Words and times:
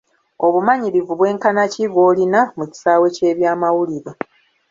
Obumanyirivu 0.45 1.11
bwenkana 1.19 1.63
ki 1.73 1.83
bw'olina 1.91 2.41
mu 2.57 2.65
kisaawe 2.71 3.07
ky'eby'amawulire? 3.15 4.11